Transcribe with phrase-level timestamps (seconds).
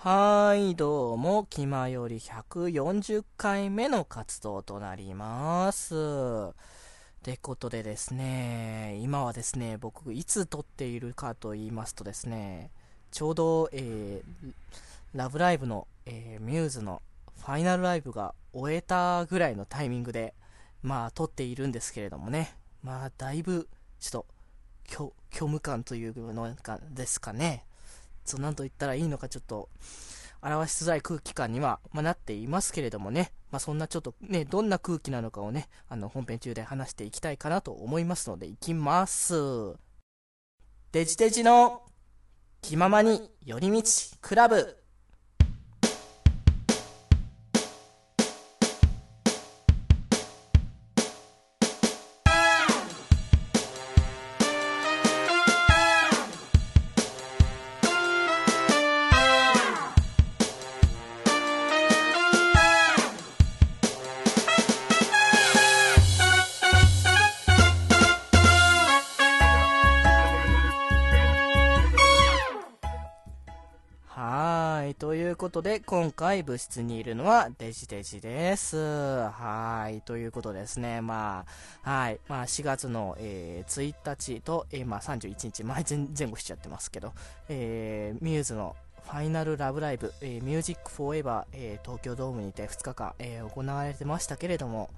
[0.00, 5.96] はい、どうも、気まより140回目の活動となります。
[5.96, 6.52] っ
[7.24, 12.70] てことでですね、今はですね、僕、いつ撮っているかと言いますとですね、
[13.10, 14.52] ちょうど、えー、
[15.14, 17.02] ラブライブの、えー、ミューズの
[17.40, 20.32] ファイナルライブが終えたぐらいのタイミングで、
[20.80, 22.54] まあ、撮っているんですけれどもね、
[22.84, 23.68] まあ、だいぶ、
[23.98, 24.24] ちょっ
[24.92, 26.54] と、虚無感というの
[26.94, 27.64] ですかね。
[28.28, 29.68] そう、なんと言ったらいいのかちょっと、
[30.40, 39.34] 表しづらい空気感には、まあ、なっていますけれどもね、まあ、そんなちょっとね、どんな空気なのかをね、あの、本編中で話していきたいかなと思いますので、いきます。
[40.92, 41.82] デジデジの
[42.62, 43.82] 気ままに寄り道
[44.20, 44.77] クラブ。
[75.88, 78.76] 今回部室にいるのはデジデジです。
[78.76, 80.02] はい。
[80.02, 81.00] ということですね。
[81.00, 81.46] ま
[81.82, 82.20] あ、はい。
[82.28, 85.86] まあ、4月の、えー、1日と、えー、まあ、31日、前
[86.18, 87.14] 前後しちゃってますけど、
[87.48, 94.90] えー、ミューズのファイナルラブライブ、えー、ミュージックフォーエバー、えー、東京ドームにて2日間、えー、行われてましたけれども、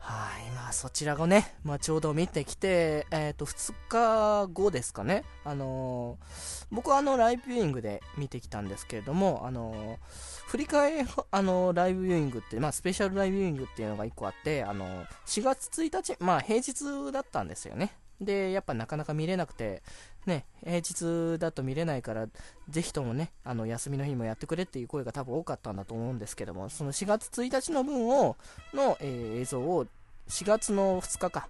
[0.00, 17.94] はい、まあそちらがね、まあちょうど見てきて、えっ、ー、と、2日後ですかね、あのー、僕はあの、ライブビューイングで見てきたんですけれども、あのー、振り替え、あのライブビューイングって、まあスペシャルライブビューイングっていうのが1個あって、あの4月1日、まあ平日だったんですよね。
[18.20, 19.82] で、やっぱなかなか見れなくて、
[20.26, 22.28] ね、平日だと見れないから、
[22.68, 28.36] ぜひともね、あの、休みの日もやってくれっていう声が多分多かったんだと思うんですけども、その4月1日の分を、
[28.74, 29.86] の、えー、映像を、
[30.30, 31.48] 4月の2日か、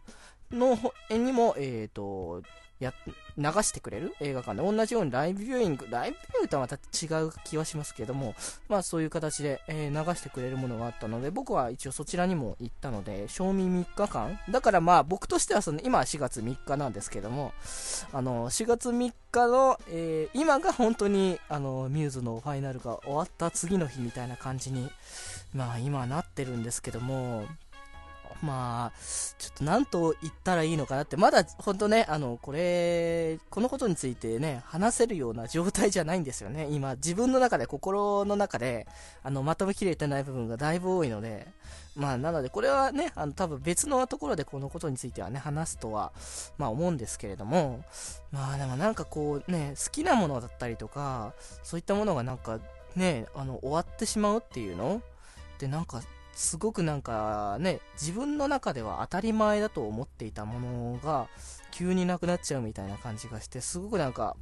[0.50, 0.76] の、
[1.10, 2.42] にも、えっ、ー、と、
[2.80, 2.94] や、
[3.36, 4.62] 流してくれる映画館で。
[4.62, 8.34] 同じようにライブビューイング、ライブビューとはまた違う気はしますけども、
[8.68, 14.38] まあそういう形で、えー、流してくれるものがあったので、僕は一応そちらにも行ったので、賞味3日間。
[14.48, 17.52] だからまあ僕としてはその、今は4月3日なんですけども、
[18.12, 24.90] あの、4月3日の、えー、今が本当に、あの、ミューズのファイナルが終わった次の日みたいな感じに、
[25.54, 27.46] まあ今なってるんですけども、
[28.42, 28.98] まあ、
[29.38, 36.68] ちょっと何と言ったらいいのかなって、まだ本当ね、あの、これ、このことについてね、話せるような状態じゃないんですよね。
[36.72, 38.86] 今、自分の中で、心の中で、
[39.22, 41.46] あの、まとめきれてない部分がだいぶ多いので、
[41.96, 46.12] まあ、なので、これはね、あの、多分別のところでこのことについてはね、話すとは、
[46.56, 47.84] まあ思うんですけれども、
[48.30, 52.58] まあでもなんかこうね、好きなものだったりとか、そういったものがなんか
[52.96, 55.02] ね、あの、終わってしまうっていうの？
[55.54, 56.02] ってなんか、
[56.40, 61.28] すごくなんかね、自分の中では当たり前だと思っていたものが、
[61.70, 64.36] 急になくなっちゃうみたいな感じがして、すごくなんか、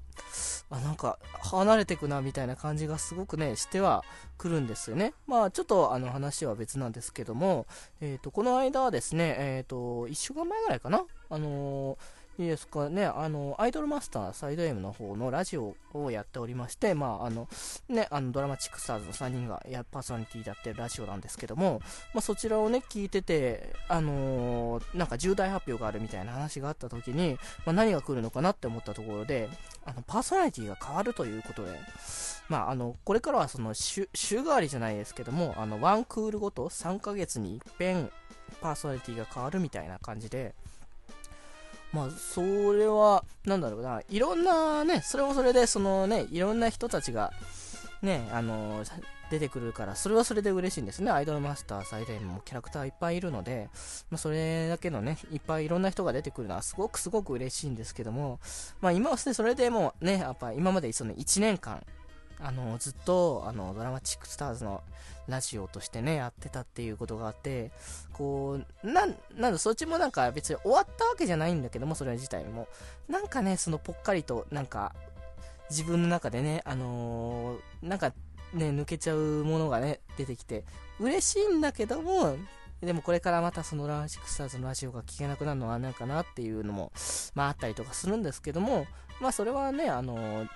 [0.71, 4.05] あ、なんか、離れてくなみたいな感じがすごくね、しては
[4.39, 5.13] くるんですよね。
[5.27, 7.67] まあ、ちょっとあの話は別なんですけども、
[8.01, 11.05] えっ、ー、と、この間はですね、えっ、ー、と、1週間前ぐらいかな？
[11.31, 17.49] あのーいいですかね、あの、アイドルマスターサイド M の方のラジオをやっておりまして、まあ、あの、
[17.89, 21.83] ね、あの、ドラマチックスターズの3人がやパーソナリティでやってるラジオなんですけども、
[22.15, 29.49] まあ、そちらをね、聞いてて、あのー、なんか重大発表があるみたいな話があった時に、まあ、何が来るのかなって思ったところで、
[29.85, 31.73] あの、パーソナリティが変わるということで、
[32.49, 38.13] まあ、あの、これからはその週、週替わりじゃないですけども、あの、ワンクールごと3ヶ月に一遍、
[38.61, 40.55] パーソナリティが変わるみたいな感じで、
[41.93, 47.33] まあ、それは、なんだろうな、いろんなね、それもそれで、そのね、いろんな人たちが、
[48.03, 48.85] ね、あの
[49.31, 51.11] 出てくるから、それはそれで嬉しいんですね。
[51.11, 53.69] アイドルマスター最大もキャラクターいっぱいいるので、
[54.11, 58.41] まあ、それだけのね、いっぱいいろんな人が出てくるのはすごくすごく嬉しいんですけども、
[58.81, 61.85] まあ今はそれでもね、やっぱ今までその1年間、
[62.41, 64.83] あの、ずっと、あの、ドラマチックスターズの
[65.27, 67.71] ラジオとしてね、やってたっていうことがあって、
[68.13, 72.69] こう、なん、なんだ、そっちもなんか別に終わったわけじゃないんだけども、それ自体も。
[73.09, 74.95] なんかね、そのぽっかりと、なんか、
[75.71, 78.13] 自分の中でね、あのー、なんか、
[78.55, 80.65] ね、抜けちゃうものがね、出てきて、
[81.01, 82.37] 嬉しいんだけども、
[82.81, 86.93] でもこれからまたそのラージクスターズのラジオが聞けなくなるのはなんかなっていうのも、
[87.35, 88.87] まああったりとかするんですけども、
[89.21, 90.49] まあそれはね、あのー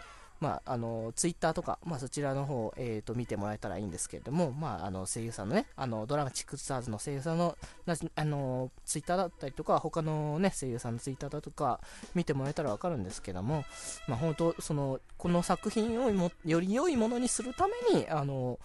[0.43, 7.57] まあ、あの、ツイッターとか、まあ、そちらの方、えっ、と、見てもらえたらいいんですけれども、まあ、あの、声優さんのね、あの、ドラマチックスターズの声優さんの、
[7.87, 11.79] なあの、ツイッターだったりとか、他のね、声優さんのツイッターだとか、
[12.17, 13.65] 見てもらえたらわかるんですけども、
[14.09, 18.59] まあ、本当その、この作品をもより良いものにするために、あの、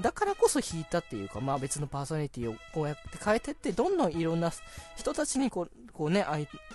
[0.00, 4.50] だからこそ弾いたっていうか、まあ別のパーソナリティをこうやって変えてって、どんどんいろんな
[4.96, 6.26] 人たちにこう、こうね、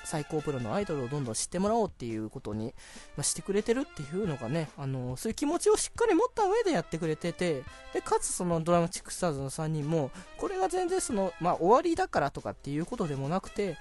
[0.06, 2.74] 最高プロのアイドルをどんどん知ってもらおうっていうことに、
[3.18, 7.64] まあ、してくれてるっていうのがね、あのそういう気持ちをしっかり持った上でやってくれてて、
[7.94, 13.78] で、かつそのドラマチックスターズの3人も、これが全然その、まあ終わりだからとかっていうことでもなくて、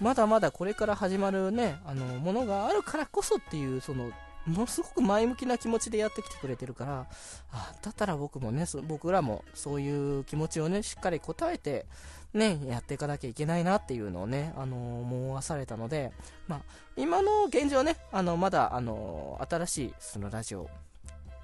[0.00, 4.12] まだまだこれから始まるね、あの、ものがあるからこそっていう、その、
[4.46, 7.06] ものすごく前向きな気持ちでやってきてくれてるから、
[7.52, 11.86] あだったら僕もね、僕らもそういう気持ちをね、しっかり答えて、
[12.32, 16.12] ね、やっていかなきゃいけないなっていうのをね、あのー、思わされたので、
[16.46, 16.60] まあ、
[16.96, 20.70] 今の現状ね、あの、まだ、あのー、新しい、そのラジオ、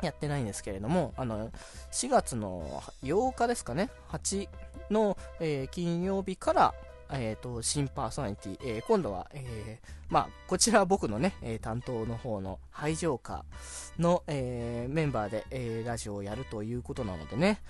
[0.02, 1.50] やってないんですけれども、あの、
[1.90, 4.48] 4月の8日ですかね、8
[4.90, 6.74] の、えー、金曜日から、
[7.10, 13.44] えっ、ー、と、新パーソナリティ、えー、今度は、えー、まあ、こちらは僕のね、え担当の方の排除下
[13.98, 17.60] の、えメンバーで、えラジオをやるということなのでね、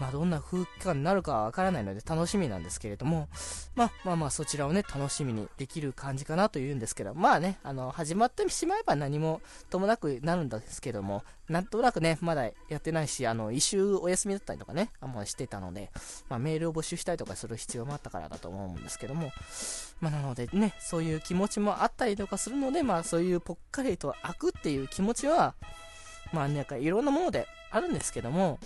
[0.00, 3.28] まあ、どんな風景になるかはわからないので楽しみなんですけれども、
[3.74, 15.90] まあまあまあそちらをね、楽しみにできる感じかなというんですけど、まあね、あの、始まってしまえば何もともなくなるんですけども、なんとなくね、まだやってないし、あの、一周お休みだったりとかね、あんましてたので、
[16.28, 19.30] まあメールを募集したりとかする必要もあったからだと思うんですけども、
[20.00, 25.54] まあなのでね、そういう気持ちもあったりとかするので、まあそういうぽっかりと開くっていう気持ちは、
[26.32, 28.58] まあなんかいろんなものであるんですけども、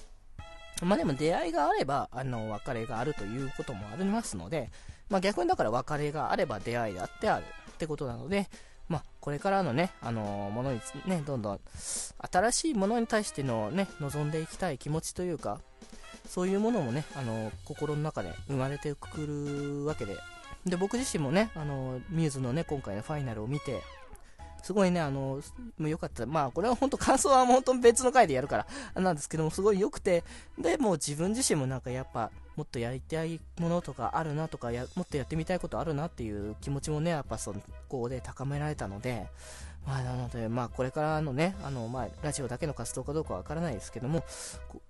[0.82, 4.70] まあでも出会いがあれば、あの、別れがあるということもありますので、
[5.10, 8.48] まあ逆にだから別れがあれば出会いだってあるってことなので、
[8.88, 11.60] まあこれからのね、あのものにね、どんどん
[12.30, 15.60] 新しいものに対してのね、望んでいきたい気持ちというか、
[16.26, 20.16] そういうものもね、あの心の中で生まれてくるわけで、
[20.66, 23.82] で、僕自身もね、あのミューズのね、今回のファイナルを見て、
[24.62, 25.40] すごいね、あの、
[25.78, 26.26] もう良かった。
[26.26, 30.24] まあ、これは本当感想は本当別の回でやるから、なんですけども、すごい良くて、
[30.58, 37.54] で、も自分自身もなんかやっぱ、もっとやりたいものとかあるなとかや、もっとやってみたいことあるなっていう気持ちもね、やっぱそ
[37.88, 39.28] こで高められたので、
[39.86, 44.24] まあ、なので、まあ、これからのね、あの、まあ、ラジオだけの活動かどうかわからないですけども、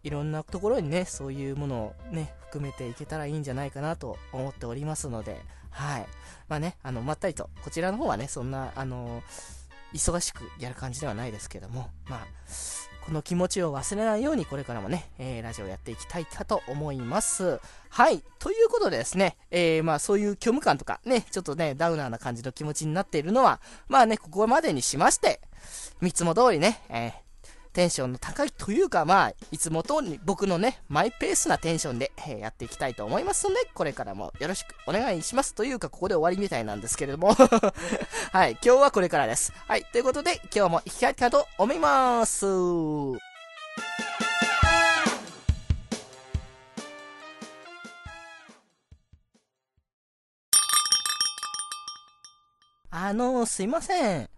[0.02, 6.06] いろんなところにね、そういうものをね、含めていけたらいいんじゃないかなと思っておりますので、はい。
[6.48, 9.22] まあね、あの、まったりと、こちらの方はね、そんな、あの、
[9.94, 12.26] 忙しくやる感じではないですけども、まあ、
[13.08, 17.58] この気持ちを忘れないようにこれからもね、えー、ラジオやっていきたいかと思います。
[17.88, 18.23] はい。
[18.38, 25.40] ということでですね、えー、まあそういう虚無感とかね、ちょっとね、ダウナーな感じの気持ちになっているのは、まあね、ここまでにしまして、
[26.02, 27.12] 三つも通りね、えー、
[27.72, 35.54] テンションの高いというか、まあ、いつも通り僕のね、マイペースなテンションで、えー、やっていきたいと思いますので、これからもよろしくお願いします。
[35.54, 37.34] というか、ここで終わりみたいなんですけれども
[38.32, 39.52] はい、今日はこれからです。
[39.66, 42.46] はい、ということで、今日も行きたいと思います。
[52.90, 54.30] あの、すいません。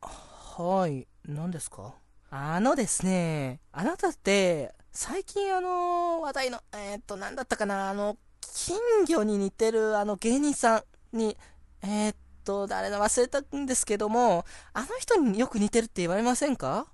[0.00, 1.94] はい、何ですか？
[2.34, 10.82] あのですね、あなたって、最近あの、話題の、えー、っと、なんだったかな、あの、金魚に似てるあの芸人さ
[11.12, 11.36] んに、
[11.82, 16.86] えー、っと、誰だ忘れたんですけども、あの人によく似てるって言われませんか？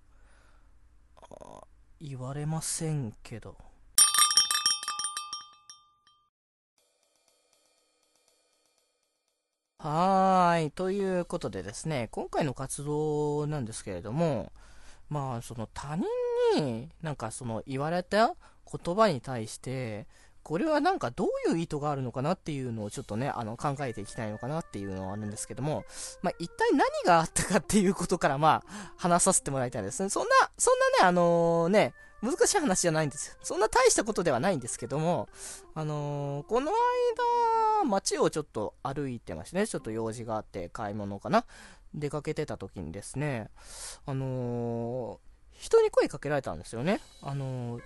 [2.01, 3.57] 言われませんけど。
[9.79, 10.71] はーい。
[10.73, 14.51] ということでですね、今回の活動なんですけれども、
[15.09, 16.07] まあ、その他人
[16.63, 18.35] になんかその言われた
[18.71, 20.07] 言葉に対して、
[20.43, 25.85] これはなんかどういう意図があるのかなっていうのをちょっとね、あの考えていきたいのかなっていうのはあるんですけども、
[26.23, 30.09] まあ一体何があったかっていうことからまあ話させてもらいたいですね。
[30.09, 33.37] そんな、そんなね、あのー、ね、難しい話じゃないんですよ。
[33.43, 35.29] そんな大したことではないんですけども、
[35.75, 41.45] あのー、この間、街をちょっと歩いてましてね、ちょっと用事があって買い物かな。
[41.95, 43.51] 出かけてた時にですね、
[44.07, 45.21] あの、
[45.59, 47.01] 人に声かけられたんですよね。
[47.21, 47.83] あのー、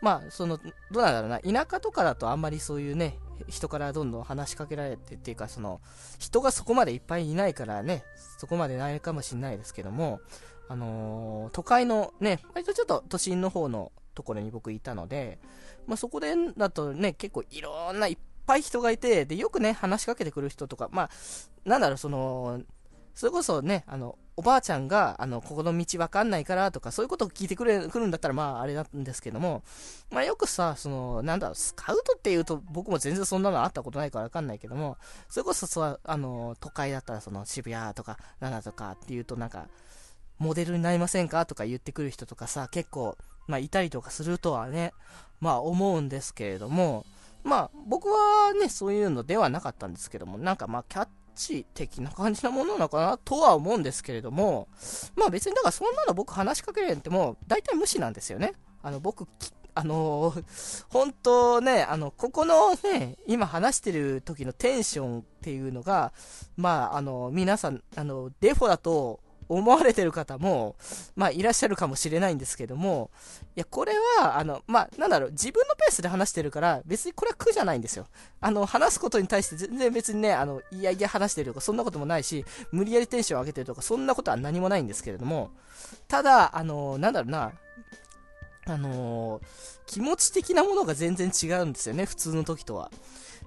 [0.00, 0.58] まあ、その、
[0.90, 3.18] どうなんだろうな、田舎とかだとあんまりそういうね、
[3.48, 5.80] 人からどんどん話しかけられてっていうか、その、
[6.18, 8.04] 人がそこまでいっぱいいないからね、
[8.38, 10.20] そこまでないかもしれないですけども、
[10.68, 15.38] あのー、都会のね、割とちょっと都心の方のところに僕いたので、
[15.86, 21.10] まあ、そこでだとね、結構いろんないっぱい人がいて、で、よくね、話しかけてくる人とか、まあ、
[21.64, 22.62] なんだろう、その、
[23.14, 29.62] それこそね、あの、おばあちゃんが、あの、ここの道わかんないからとか、そういうことを聞いてくれ、くるんだったら、まあ、あれなんですけども、
[30.10, 34.96] まあ、よくさ、その、なんだろう、スカウトって言うと、僕も全然そんなのあったことないからわかんないけども、
[35.28, 39.68] それこそさ、あの、都会だったら、その、渋谷とか、なんだとかっていうと、なんか、
[40.38, 44.94] モデルになりませんかとか言ってくる人とかさ、結構、まあ、いたりとかするとはね、
[45.40, 47.04] まあ、思うんですけれども、
[47.44, 54.68] まあ、僕はね、そういうのではなかったんですけども、なんかまあ、キャッチ的な感じなものなのかなとは思うんですけれども、
[55.16, 58.52] まあ別にだからそんなの僕話しかけれんっても、大体無視なんですよね。
[58.82, 59.26] あの、僕、
[59.74, 66.12] あのー、本当ね、あの、ここのね、今話してる時のテンションっていうのが、
[66.56, 69.20] まあ、あの、皆さん、あの、デフォだと
[69.56, 70.76] 思われてる方も、
[71.14, 73.10] まあ、いらっしゃるかもしれないんですけども、
[73.56, 78.06] いや、これは、あの、まあ、なんだろう、自分のペースで話してるから、別にこれは苦じゃないんですよ。
[78.40, 85.50] あの、話すことに対して全然別にね、あの、いやいや話してるとか、そんなこともないし、無理やりテンション上げてるとか、そんなことは何もないんですけれども、
[86.08, 87.52] ただ、あの、なんだろうな、
[88.64, 89.40] あの
[89.86, 92.90] 気持ち的なものが全然違うんですよね、普通の時とは。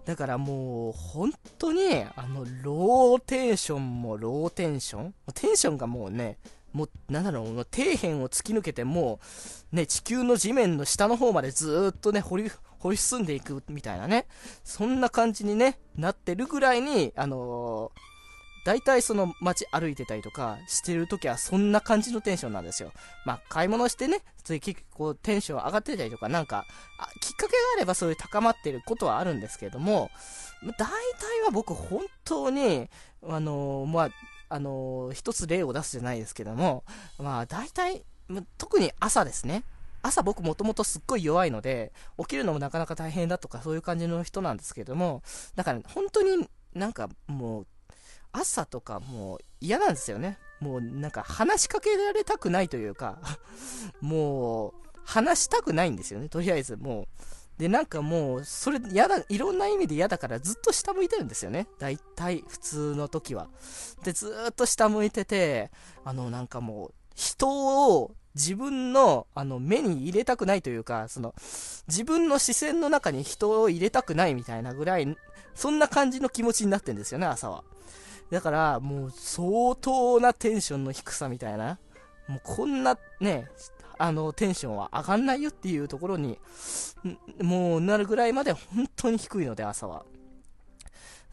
[0.06, 1.82] だからもう、本当に、
[2.16, 5.14] あの、ローテーションもローテンション？
[5.34, 6.38] テンションがもうね、
[6.74, 9.20] もう、なんだろう、底辺を突き抜けて、も
[9.74, 14.28] う、ね、地球の地面の下の方までずっとね、掘り、掘り進んでいくみたいなね、
[14.64, 18.15] そんな感じにね、なってるぐらいに、あのー
[18.66, 22.92] 大体その街歩いてたりとかしてるときはそんな感じのテンションなんですよ。
[23.24, 26.66] まあ買い物してね、そういう結構テンション上がってたりとかなんか、
[26.98, 30.10] あきっかけがあればそういう高まってることはあるんですけれども、
[30.64, 30.88] 大体
[31.46, 32.90] は僕本当に、
[33.24, 34.10] あのー、まあ、
[34.50, 36.84] あのー、一つ例を出すじゃないですけども、
[37.20, 38.04] まあ大体、
[38.58, 39.64] 特に朝ですね。
[40.02, 45.22] 朝僕もともとすっごい弱いので、起きるのもなかなか大変だとかそういう感じの人なんですけども、
[45.56, 47.68] だから本当になんかもう
[48.38, 50.38] 朝とかもう嫌なんですよね。
[50.60, 53.18] もうなんか話しかけられたくないというか
[54.02, 54.74] もう
[55.04, 57.08] 話したくないんですよね、とりあえずもう。
[57.58, 61.68] で、なんかもう、それ嫌だ、いろんな意味で嫌だからずっと下向いてるんですよね。
[61.80, 63.48] 大体、普通の時は。
[64.04, 65.72] で、ずっと下向いてて、
[66.04, 71.34] あの、なんかもう、人を自分の、あの、目に入れたくないというか、その、
[71.88, 75.18] 自分の視線の中に人を入れたくないみたいなぐらい、
[75.54, 77.64] そんな感じの気持ちになってんですよね、朝は。
[78.32, 81.80] だから、もう相当なテンションの低さみたいな、
[82.28, 83.48] もうこんなね、
[83.98, 86.40] あの、テンションは上がんないよっていうところに、
[87.42, 90.06] もうなるぐらいまで本当に低いので、朝は。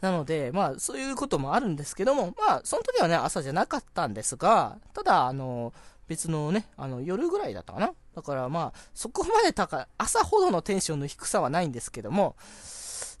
[0.01, 5.73] なので、まあ、そういうこともあるんですけども、まあ、その時はね、朝じゃなかったんですが、ただ、あの、
[6.07, 7.93] 別のね、あの、夜ぐらいだったかな。
[8.13, 12.35] だからまあ、そこまで高い、朝ほどのテンションの低さはないんですけども、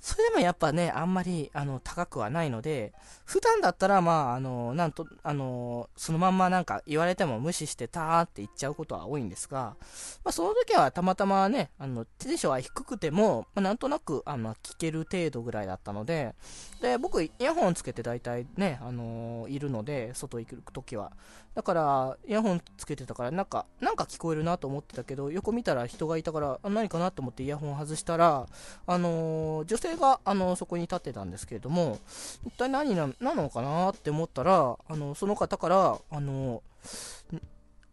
[0.03, 2.91] それでもやっぱね、あんまり、あの、高くはないので、
[3.23, 9.77] 普段だったら、まあ、あの、なんと、あの、そのまんまなんか言われても無視してたーって言っちゃうことは多いんですが、
[10.25, 16.35] まあ、その時はたまたまね、あの、テンションは低くても、まあ、なんとなく、あの、聞ける程度ぐらいだったので、
[16.81, 21.13] で、僕、イヤホンつけて大体ね、あのいるので、外行く時は。
[21.55, 28.47] だから、イヤホンつけてたから、なんか、なんか聞こえるなと思ってたけど、横見たら人がいたから、何かなと思ってイヤホン外したら、
[28.85, 31.99] あの女性が、あのそこに立ってたんですけれども、
[32.45, 36.61] 一体何なのかなって思ったら、あのその方から、あの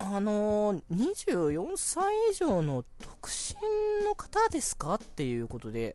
[0.02, 5.94] あの、24歳以上の独身の方ですかっていうことで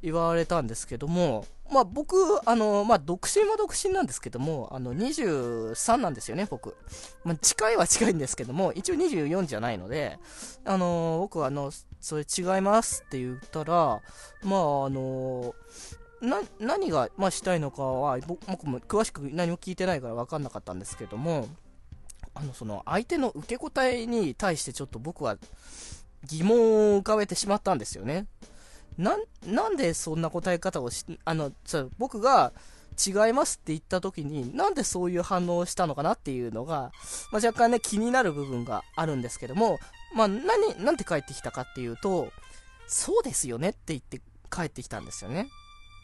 [0.00, 2.16] 言われたんですけども、まあ僕、
[2.48, 6.76] あの、まあ独身は独身なんですけども、あの23なんですよね、僕。
[7.24, 10.20] まあ近いは近いんですけども、一応24じゃないので、
[10.64, 11.72] あの、僕はあの、
[12.02, 14.02] それ違いますって言ったら、
[14.42, 15.54] まああの、
[16.60, 21.48] 何が、まあ、したいのかは、僕も詳しく何も聞いてないから分かんなかったんですけども、
[22.34, 25.36] あの、その、相手の受け答えに対してちょっと僕は
[26.24, 28.26] 疑問を浮かべてしまったんですよね。
[28.98, 29.16] な、
[29.46, 31.52] なんでそんな答え方をし、あの、
[31.98, 32.52] 僕が
[33.04, 36.92] 違いますって言った時に、なんでそういう反応をしたのかなっていうのが、
[37.32, 39.78] まあ、若干ね、気になる部分があるんですけども、
[40.14, 42.32] まあ、何、なんて帰ってきたかっていうと、
[42.86, 45.48] そうですよねって言って帰ってきたんですよね。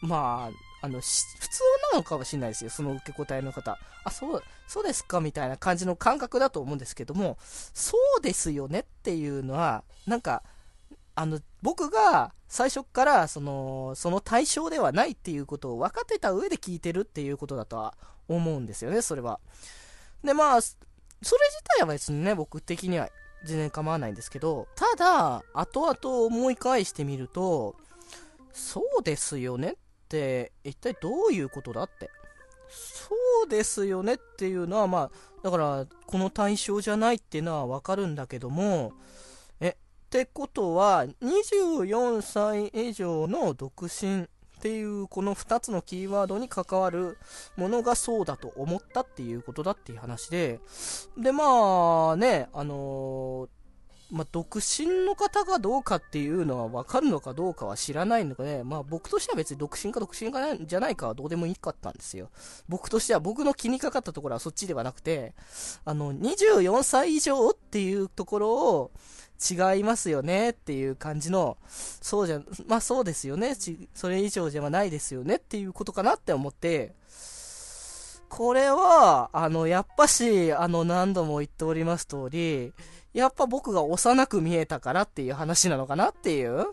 [0.01, 0.49] ま
[0.81, 1.61] あ、あの、普通
[1.93, 3.77] なのかもしれないですよ、その受け答えの方。
[4.03, 10.43] あ、そう、そうですかみたいな感じの感覚だと思うんですけども、そうですよねっていうのは、なんか、
[11.15, 17.95] あの、僕が最初からその、その対象ではないっていうことを分かってた上で聞いてるっていうことだとは
[18.29, 19.39] 思うんですよね、それは。
[20.23, 20.79] で、まあ、それ
[21.21, 23.09] 自体は別にね、僕的には
[23.45, 27.75] 全然構わないんですけど、ただ、後々思い返してみると、
[28.53, 29.75] そうですよねっ
[30.09, 32.09] て一体どういうことだって。
[32.69, 33.15] そ
[33.45, 35.11] うですよねっていうのは、まあ、
[35.43, 38.93] だから、この対象じゃないっていうのはわかるんだけども、
[39.59, 39.73] え、っ
[40.09, 44.27] てことは、24歳以上の独身
[44.59, 47.17] っていうこの2つのキーワードに関わる
[47.55, 50.59] ものがそうだと思ったっていうことだっていう話で、
[51.17, 53.49] で、まあね、あのー
[54.11, 62.29] まあ、独身の方がどうかっていうのは分かるのかどうかは知らないので、まあ、僕としては別に独身か独身かじゃないかはどうでもいいかったんですよ。
[62.67, 65.35] 僕としては僕の気にかかったところはそっちではなくて、
[65.85, 68.91] あの、24歳以上っていうところを
[69.39, 73.55] 違いますよねっていう感じの、そうじゃ、まあそうですよね。
[73.93, 76.93] それ以上じゃないですよねっていうことかなって思って、
[78.27, 82.73] これは、あの、やっぱし、あの、何度も言っております通り、
[83.13, 86.67] やっぱ僕が幼く見えたからっていう話なのかなっていう、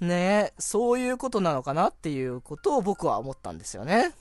[0.00, 4.12] ねそういうことなのかなっていうことを僕は思ったんですよね。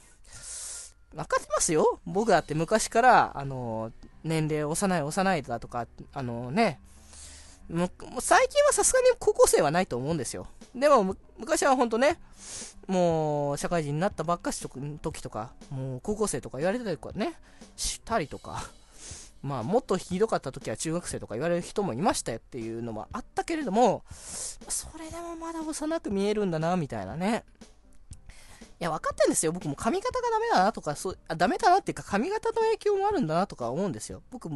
[1.15, 3.91] わかってますよ僕だって昔から、あの、
[4.23, 6.79] 年齢幼い幼いだとか、あのね、
[7.71, 10.47] もう最近はさすがに高校生はないと思うんですよ。
[10.75, 12.19] でも、昔はほんとね、
[12.87, 14.69] もう、社会人になったばっかしと
[15.01, 17.33] 時とか、もう高校生とか言われてたりとかね、
[17.77, 18.63] したりとか、
[19.41, 27.43] まあ、もっとひどかった時は中学生とか言われる人もいましたよっていうのもあったけれども、それでもまだ幼く見えるんだな、みたいなね。
[28.81, 29.51] いや、分かってんですよ。
[29.51, 34.23] 僕も髪型がダメだなとか、そう、あ、ダメだなっていうか髪型の影響もあるんだなとか思うんですよ。
[34.31, 34.49] 僕、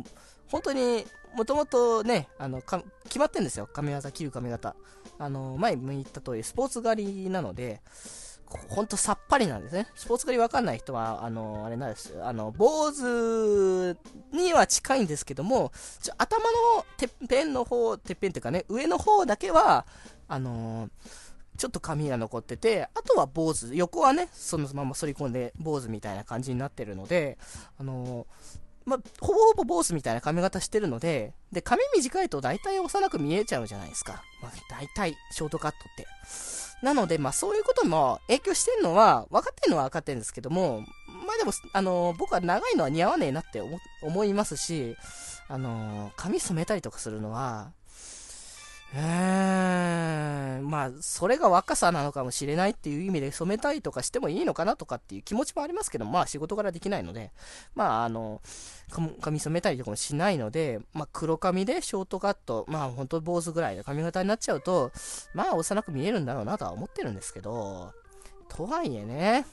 [0.47, 1.05] 本当に、
[1.35, 2.63] もともとね、あの、
[3.03, 3.69] 決まってんですよ。
[3.71, 4.75] 髪型、切る髪型。
[5.19, 7.81] あの、前も言った通り、スポーツ狩りなので、
[8.69, 9.87] ほんとさっぱりなんですね。
[9.93, 12.15] スポーツ狩りわかんない人は、あの、あれなんです。
[12.23, 13.95] あの、坊主
[14.31, 19.85] には近いんですけども、ちょ頭のてっぺんの方、てっぺんっていうかね、上の方だけは、
[20.27, 20.89] あの
[21.57, 27.37] ちょっと髪が残ってて、あとは坊主、横はね、そのまま反り込んで坊主みたいな感じになってるので、
[27.79, 28.27] あの
[28.85, 34.23] まほぼほぼ坊主みたいな髪型してるので、で、髪短いと大体幼く見えちゃうじゃないですか。
[34.41, 36.05] まあ、大体、ショートカットって。
[36.83, 40.81] なので、まあそういうことも影響してるのは、分かってるのは分かってるんですけども、
[41.25, 43.61] まあでも、あのー、僕は長いのは似合わねえなって
[44.03, 44.95] 思いますし、
[45.47, 47.71] あのー、髪染めたりとかするのは、
[48.95, 50.45] うー。
[50.59, 57.31] ん、まあ、それが若さなのかもしれないっていう意味で染めたいとかしてもいいのかなとかっていう気持ちもありますけど、まあ仕事からできないので、
[57.75, 58.41] まああの、
[59.21, 64.91] 髪染めたりとかもしないので、まあ黒髪でショートカット、まあ本当坊主ぐらいの髪型になっちゃうと、
[65.33, 67.93] まあ幼く見えるんだろうなとは思ってるんですけど、
[68.47, 69.45] とはいえね、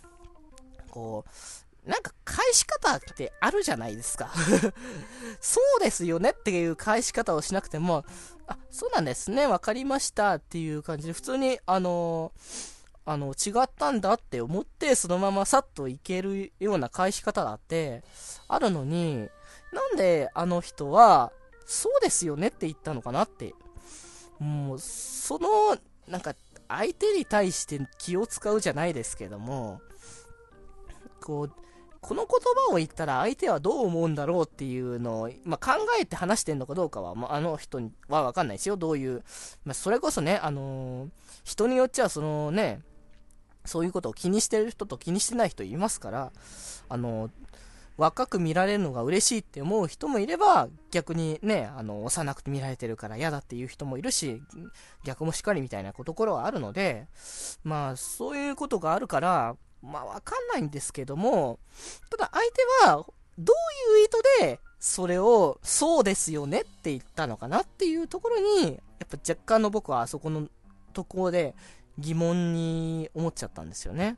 [0.90, 1.30] こう、
[1.84, 4.30] なんか返し方ってあるじゃないですか。
[5.40, 8.04] そうですよねっていう返し方をしなくても、
[8.52, 12.32] あ、そうなんですね、わかりましたっていう感じで、普通に、あの
[13.04, 18.04] あの、違ったんだって思って、そのままさっといけるような返し方だって、
[18.48, 19.28] あるのに、
[19.72, 21.32] なんであの人は、
[21.66, 23.54] そうですよねって言ったのかなって。
[24.38, 26.34] もう、その、なんか、
[26.68, 29.80] 相手に対して気を使うじゃないですけども、
[31.20, 31.61] こう、
[32.02, 38.76] この言葉を言ったら相手はどう思うんだろうっていうのを、まあ、考えて話してんのかどうかは、まあ、あの人はわかんないですよ。
[38.76, 39.22] どういう。
[39.64, 41.08] まあ、それこそね、あのー、
[41.44, 42.80] 人によっちゃそのね、
[43.64, 46.32] そういうことを気にしてる人と気にしてない人いますから、
[46.88, 47.30] あのー、
[47.96, 54.42] 若く見られるのが嬉しいって思う人もいれば、逆にね、あの、幼く見られてるから嫌だっていう人もいるし、
[55.04, 57.06] 逆もしっかりみたいなところはあるので、
[57.62, 61.58] まあ、そういうことがあるから、まあわかんないんですけども、
[62.10, 62.42] ただ相
[62.84, 63.06] 手は
[63.38, 70.48] どういう意図でそれをそうですよねって言ったのかなっていうところに、やっぱ若干の僕はあそこの
[70.92, 71.54] ところで
[71.98, 74.16] 疑問に思っちゃったんですよね。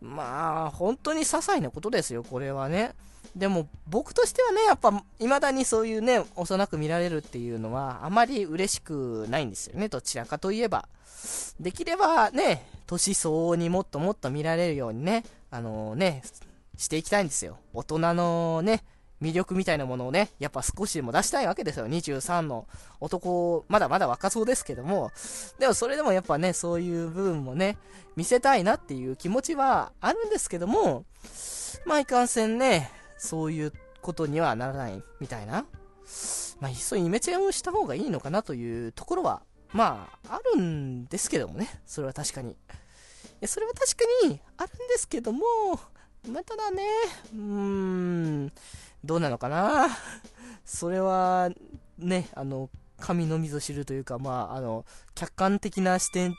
[0.00, 2.94] まあ、本当に些細なことですよ、これはね。
[3.36, 10.88] でも僕としてはね、やっぱ未だにそういうね、幼く見られるっていうのはあまり嬉しくないんですよね、どちらかといえば。
[11.58, 16.22] できればね、年相応にもっともっと見られるようにね、あのー、ね、
[16.76, 17.58] していきたいんですよ。
[17.72, 18.84] 大人のね、
[19.22, 21.86] 魅力みたいなものをね、やっぱ少しでも出したいわけですよ。
[21.86, 22.66] 23の
[23.00, 25.10] 男、まだまだ若そうですけども、
[25.58, 27.78] でもそれでもやっぱね、そういう部分もね、
[28.16, 31.04] 見せたいなっていう気持ちはあるんですけども、
[31.86, 32.90] まあいかんせんね、
[33.24, 35.66] そういうことにはならないみたいな。
[36.60, 39.42] まあ、いっそイメチェンをした方がいいのかなというところは
[39.74, 41.68] まあ、あるんですけどもね。
[41.84, 42.52] それは確かに。
[42.52, 42.56] い
[43.40, 45.44] や、それは確かにあるんですけども、
[46.28, 46.84] まあ、ただね、
[47.32, 48.52] うーん、
[49.02, 49.88] どうなのかな。
[50.64, 51.50] それは、
[51.98, 54.84] ね、あの、神のみぞ知るというか、まあ、あの、
[55.16, 56.36] 客観的な視点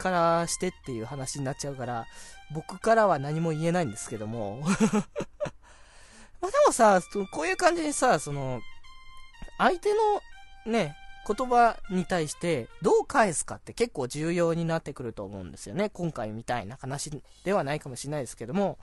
[0.00, 2.06] からしてっていう話になっちゃうから、
[2.52, 4.64] 僕からは何も言えないんですけども。
[6.42, 7.00] まあでもさ、
[7.30, 8.60] こういう感じにさ、その、
[9.58, 9.96] 相手の
[10.72, 15.88] ね、言葉に対してどう返すかって結構重要になってくると思うんですよね。
[15.90, 18.78] 今回みたいな話ではないかもしれないですけども、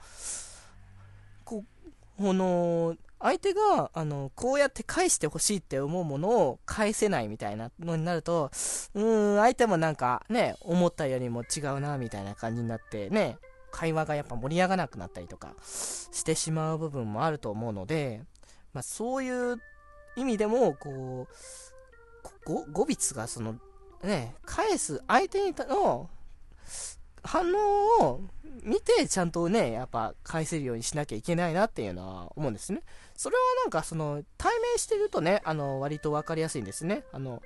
[1.44, 1.64] こ、
[2.18, 8.50] この、相手が、あの、こうやって返してほしいって思うものを返せないみたいなのになると、
[8.94, 13.36] うーん、相手もなんかね、思ったよりも違うな、みたいな感じになってね、
[13.70, 18.22] 会話がやっぱ盛り上がらなくなったりとかしてしまう部分もあると思うので、
[18.72, 19.60] まあそういう
[20.16, 21.26] 意味でも、こ
[22.46, 23.56] う、語尾がその、
[24.02, 26.10] ね、返す相手にの
[27.22, 28.20] 反応を
[28.62, 32.82] 見て、ちゃんとね、やっぱ返せるようにしなきゃいけないなっていうのは思うんですね。
[33.14, 37.04] それはなんかその、対面してるとね、あの、割とわかりやすいんですね。
[37.12, 37.42] あの、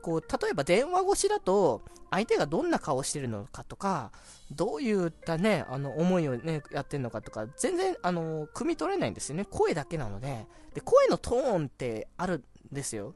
[0.00, 4.10] こう、例えば電話越しだと、相手がどんな顔してるのかとか、
[4.50, 9.44] どういったね、あの、思いをね、やってるのかとか、全然、あの、汲み取れないんですよね。
[9.44, 10.46] 声だけなので。
[10.74, 13.14] で、声のトーンってあるんですよ。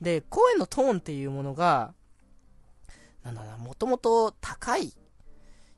[0.00, 1.94] で、声のトーンっていうものが、
[3.22, 4.92] なんだろうな、もともと高い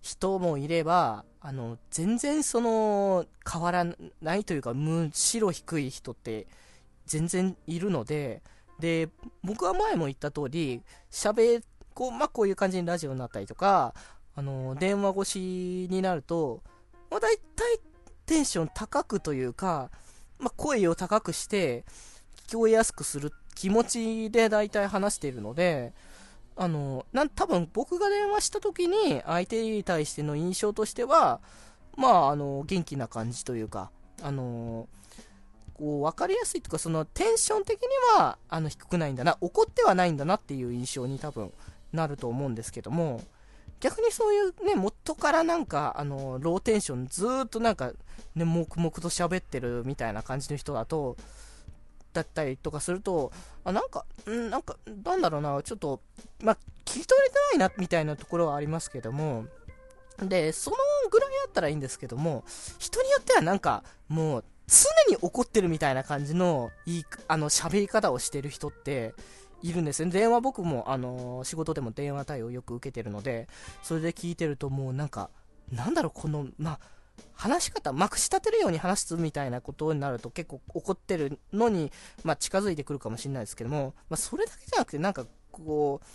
[0.01, 3.85] 人もいれば、あの、全然その、変わら
[4.23, 6.47] ないというか、むしろ低い人って
[7.07, 8.43] 全然いるので、
[8.79, 9.09] で、
[9.43, 11.63] 僕は前も言った通り、喋、
[11.95, 13.95] こう、まあ、こういう感じにラジオになったりとか、
[14.35, 16.63] あの、電話越しになると、
[17.11, 17.81] まあ、大体
[18.27, 19.91] テンション高くというか、
[20.39, 21.85] まあ、声を高くして、
[22.49, 25.95] 聞こえやすくする気持ちで大体話しているので、
[26.57, 31.41] あの、なん、多分僕が電話した時に相手に対しての印象としては、
[31.97, 33.91] まあ、あの、元気な感じというか、
[34.23, 34.89] あの、
[35.77, 41.53] こう、わかりやすいというか、そのテンション的には、あの、低くないんだな、怒ってはないんだなっていう印象に多分
[41.93, 43.21] なると思うんですけども、
[43.81, 47.93] 逆にそういうね、元からなんか、あの、ローテンションずっとなんか、
[48.35, 51.17] ね、黙々と喋ってるみたいな感じの人だと、
[52.15, 53.31] だったりとかすると、
[53.65, 56.01] あ、なんか、んなんか、なんだろうな、ちょっと、
[56.41, 59.45] まあ、聞き取れてないな、みたいなところはありますけども、
[60.19, 60.77] で、その
[61.11, 62.45] ぐらいだったらいいんですけども、
[62.79, 69.15] 人によってはなんか、もう、常に怒ってるみたいな感じの、いい、あの、喋り方をしてる人って、
[69.63, 70.11] いるんですね。
[70.11, 73.49] 電話僕も、あのー、仕事でも電話対応よく受けてるので、
[73.83, 75.31] それで聞いてるともうなんか、
[75.73, 76.81] なんだろう、この、まあ、
[77.33, 81.91] 話し方、まくし立てるように話すみたいなことになると結構怒ってるのに、
[82.25, 86.07] まあ、近づいてくるかもしれないですけども、まあ、それだけじゃなくて、なんかこう、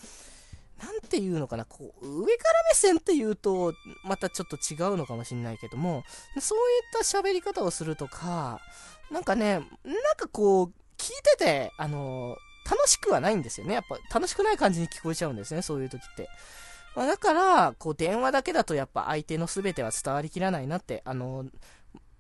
[0.82, 6.04] なんていうのかな、こう、上から目線っていうと、またちょっと違うのかもしれないけども、
[6.39, 8.60] そういった喋り方をするとか、
[9.12, 9.65] なんかね、なん
[10.17, 10.67] かこう、
[10.98, 12.36] 聞いてて、あの
[12.70, 13.74] 楽しくはないんですよね。
[13.74, 16.30] やっぱ楽しくない感じに聞こえちゃうんですね、そういう時って。
[16.96, 21.46] まあ、だから、こう、電話だけだとやっぱ相手の全ては伝わりきらないなって、あの、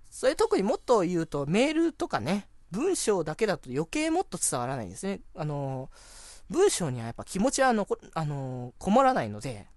[0.09, 5.21] それ特にもっと言うと、メールとかね、文章だけだと余計もっと伝わらないんですね。
[5.35, 5.89] あの、
[6.51, 9.67] 文章にはやっぱ気持ちは残、あの、こもらないので、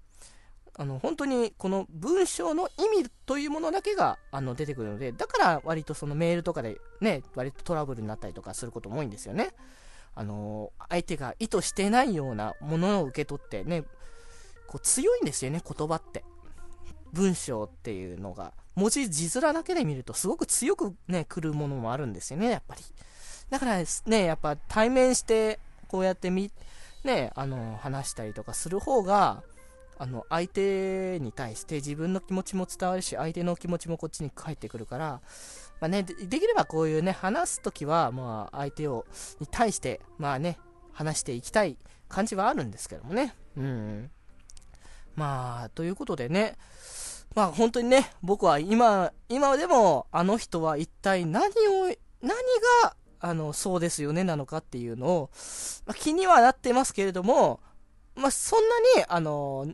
[0.77, 9.55] あの、本当にこの文章の意味というものだけが、あの、出てくるので、だから割とそのメールとかでね、割とトラブルになったりとかすることも多いんですよね。
[10.17, 13.85] あの、相手が意図してないようなものを受け取ってね、
[14.67, 16.25] こう強いんですよね、言葉って。
[17.13, 22.83] 文章っていうのが、文字字面だけで見るとすごく強くね、来るものもあるんですよね、やっぱり。
[23.51, 25.61] だからね、やっぱ対面して、
[25.95, 26.51] こうやってみ、
[27.05, 29.45] ね、あの、話したりとかする方が、
[29.97, 35.21] あの、相手に対して自分の気持ちも伝わるし、相手の気持ちもこっちに返ってくるから、
[35.81, 39.07] まあね、できればこういうね、話すときは、まあ、相手を、
[39.39, 40.59] に対して、まあね、
[40.93, 41.77] 話していきたい
[42.09, 43.37] 感じはあるんですけどもね。
[43.57, 44.11] うん。
[45.15, 46.57] まあ、ということでね、
[47.37, 51.87] まあ本当にね、僕は今、今でもあの人は一体何を、
[52.21, 52.35] 何
[52.83, 55.31] が、あの、そうですよねなのかっていうのを、
[55.87, 57.59] まあ、気にはなってますけれども、
[58.15, 59.67] まあそんなに、あの、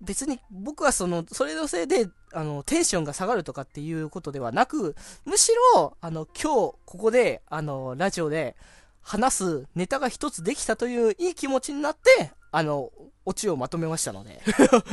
[0.00, 8.54] 別に僕はその、それのせいで、あの、テンションが下がるとかっていうことではなく、むしろ、あの、今日、ここで、あの、ラジオで
[9.02, 12.92] 話すネタが一つできたといういい気持ちになって、あの、
[13.26, 14.40] オチをまとめましたので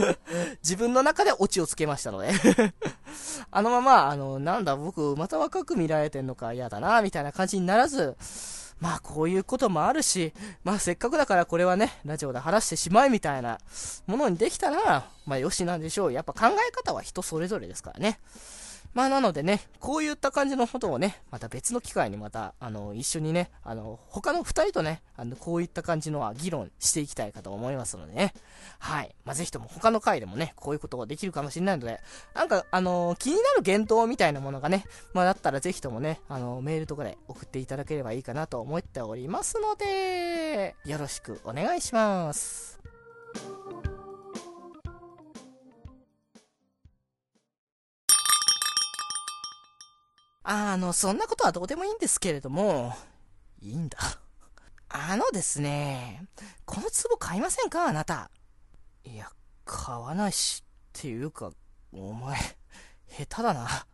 [0.62, 2.32] 自分の中でオチをつけましたので
[3.52, 8.18] あのまま、あの、なんだ、僕、また若く見られてんのか嫌だな、みたいな感じにならず、
[8.80, 13.60] まあ、こういうこともあるし、まあ、せっかくだからこれはね、ラジオで話してしまいみたいな
[14.08, 16.14] ものにできたら、まあ、よしなんでしょう。
[16.14, 18.20] やっぱ考え方は人それぞれですからね。
[18.94, 28.34] まあなのでね、こういった感じのことをね、また別の機会にまた、あの、一緒にね、あの、他の二人とね、あの、こういった感じのは議論していきたいかと思いますのでね。
[28.80, 29.16] はい。
[29.26, 32.00] まあぜひとも他の回でもね、こういうことができるかもしれないので、
[32.36, 42.80] なんか、あの、気になる言動みたいなものがね、まあだったらぜひともね、あの、メールとかで送っていただければいいかなと思っておりますので、よろしくお願いします。
[50.44, 52.94] あの、そんなことはどうでもいいんですけれども、
[53.62, 53.98] いいんだ。
[54.90, 56.26] あのですね、
[56.66, 58.30] この壺買いませんかあなた。
[59.06, 59.32] いや、
[59.66, 60.64] 買わないし、
[60.98, 61.52] っていうか、
[61.94, 62.38] お前、
[63.08, 63.88] 下手だな。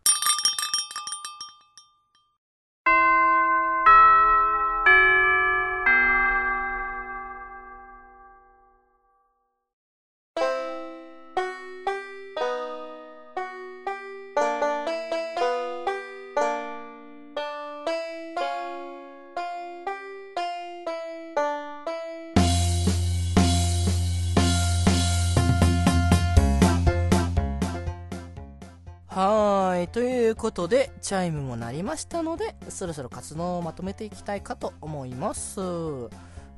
[30.50, 35.60] ことで、チャイムも鳴りましたので、そろそろ活動をまとめていきたいかと思います。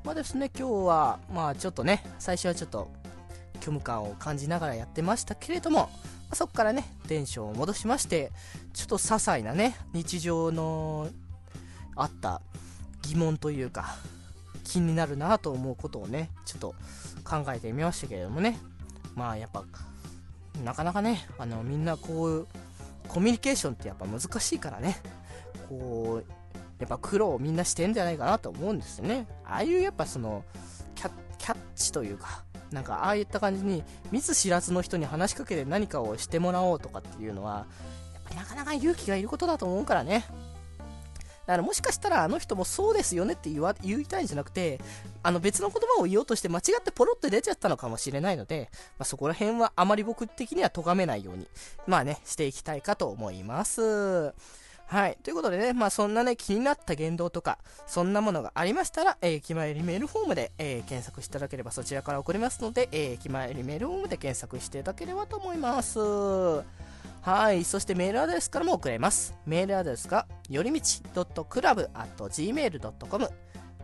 [0.03, 2.91] まあですね、今日は、まあちょっとね、最初はちょっと、
[3.59, 5.91] 虚無感を感じながらやってましたけれども、
[6.31, 8.31] ま、そこからね、テンションを戻しまして、
[8.73, 11.07] ちょっと些細なね、日常の
[11.95, 12.41] あった
[13.03, 13.95] 疑問というか、
[14.63, 16.75] 気になるなと思うことをね、ちょっと
[17.23, 18.57] 考えてみましたけれどもね、
[19.13, 19.63] まあやっぱ、
[20.63, 22.47] なかなかね、あの、みんなこう、
[23.07, 24.97] コミュニケーションってやっぱ難しいからね、
[25.69, 26.31] こう、
[26.79, 29.27] やっぱ苦労をみんなしてんじゃないかなと思うんですよね。
[29.45, 30.43] ああいうやっぱその、
[30.95, 37.67] キャッチというか、なんかああいった感じに、見ず知らずの人に話しかけて何かをしてもらおうとかっていうのは、
[38.13, 40.25] やっぱりなかなか勇気がいることだと思うからね。
[41.45, 44.79] だからもしかしたらあの人もそうですよねって言わ言いたいんじゃなくて、
[45.21, 51.47] あの別の言葉を言おうとして間違ってポロって出ちゃったのかもしれないので、まあ、そこら辺はあまり僕的には咎めないように、
[51.87, 54.33] まあね、していきたいかと思います。
[54.85, 55.17] はい。
[55.23, 65.99] ということでね、まあそんなね、気になった言動とか、そんなものがありましたら、えー、気まよりメールフォームで、えー、検索していただければそちらから送りますので、えー、気まよりメールフォームで検索していただければと思います。
[67.23, 67.63] はい。
[67.63, 69.33] そしてメールアドレスからも送れます。
[69.45, 73.29] メールアドレスが、よりみち .club.gmail.com